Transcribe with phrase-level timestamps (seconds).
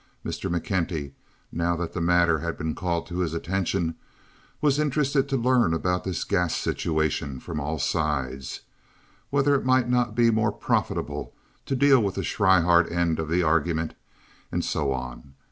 [0.25, 0.49] Mr.
[0.49, 1.11] McKenty,
[1.51, 3.93] now that the matter had been called to his attention,
[4.59, 10.31] was interested to learn about this gas situation from all sides—whether it might not be
[10.31, 11.35] more profitable
[11.67, 13.93] to deal with the Schryhart end of the argument,
[14.51, 15.35] and so on.